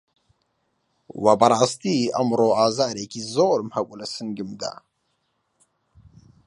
وە 1.23 1.33
بەڕاستی 1.39 2.11
ئەمڕۆ 2.15 2.49
ئازارێکی 2.59 3.21
زۆرم 3.33 3.69
هەبوو 3.75 3.99
لە 4.01 4.07
سنگمدا 4.15 4.73